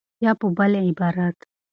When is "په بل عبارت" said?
0.39-1.37